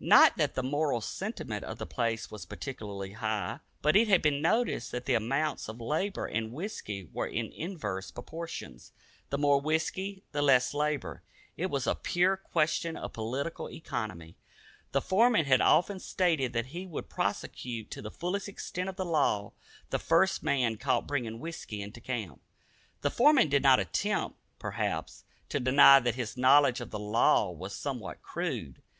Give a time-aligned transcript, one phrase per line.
[0.00, 4.42] Not that the moral sentiment of the place was particularly high, but it had been
[4.42, 8.80] noticed that the amounts of labor and whisky were in inverse proportion.
[9.30, 11.22] The more whisky, the less labor.
[11.56, 14.34] It was a pure question of political economy.
[14.90, 19.04] The foreman had often stated that he would prosecute to the fullest extent of the
[19.04, 19.52] law
[19.90, 22.40] the first man caught bringing whisky into camp.
[23.02, 27.72] The foreman did not attempt, perhaps, to deny that his knowledge of the law was
[27.72, 28.82] somewhat crude.